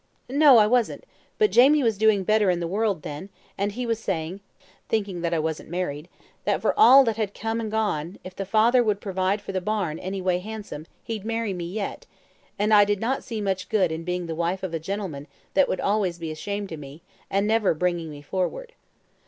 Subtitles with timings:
[0.31, 1.03] "No, I wasn't.
[1.37, 4.39] But Jamie was doing better in the world then, and he was saying,
[4.89, 6.09] thinking that I wasn't married,
[6.43, 9.61] that for all that had come and gone, if the father would provide for the
[9.61, 12.07] bairn any way handsome, he'd marry me yet,
[12.57, 15.69] and I did not see much good in being the wife of a gentleman that
[15.69, 18.73] would always be ashamed of me, and never bring me forward.